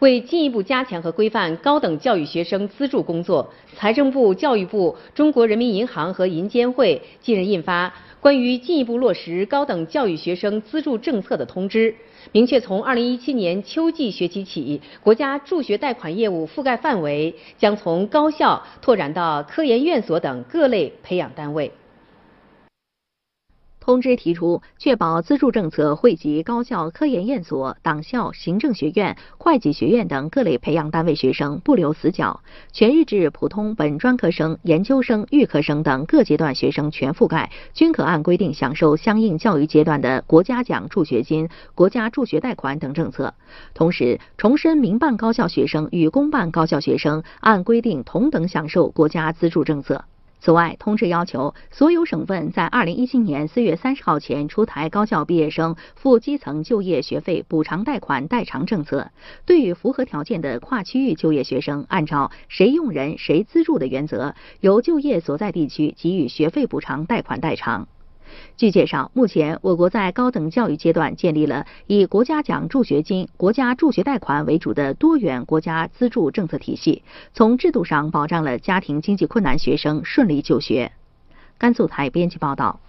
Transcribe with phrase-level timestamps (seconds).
[0.00, 7.88] 为进一步加强和规范高等教育学生资助工作，财政部、教育部、中国人民银行和银监会近日印发
[8.20, 11.92] 《关于进一步落实高等教育学生资助政策的通知》，
[12.32, 21.70] 明确从2017年秋季学期起，国家助学贷款业务覆盖范围将从高校拓展到科研院所等各类培养单位。
[23.88, 43.32] 通知提出，确保资助政策惠及高校、科研院所、党校、行政学院、会计学院等各类培养单位学生不留死角，全日制普通本专科生、研究生、预科生等各阶段学生全覆盖，均可按规定享受相应教育阶段的国家奖助学金、国家助学贷款等政策。
[43.72, 50.04] 同时，重申民办高校学生与公办高校学生按规定同等享受国家资助政策。
[50.40, 59.10] 此外，通知要求所有省份在二零一七年四月三十号前出台高校毕业生赴基层就业学费补偿贷款代偿政策。
[59.44, 67.88] 对于符合条件的跨区域就业学生，按照谁用人谁资助的原则，由就业所在地区给予学费补偿贷款代偿。
[68.56, 80.92] 据介绍，目前我国在高等教育阶段建立了以国家奖助学金、国家助学贷款为主的多元国家资助政策体系，从制度上保障了家庭经济困难学生顺利就学。
[81.58, 82.80] 甘肃台编辑报道。